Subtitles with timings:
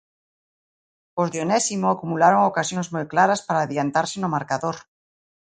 [1.21, 4.77] Os de Onésimo acumularon ocasións moi claras para adiantarse no marcador.